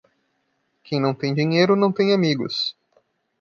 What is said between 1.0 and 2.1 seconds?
tem dinheiro não